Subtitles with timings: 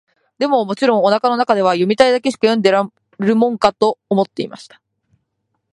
[0.39, 2.87] でも、もちろん、お腹の中では、読みたいだけしか読んでや
[3.19, 4.81] るもんか、と思っていました。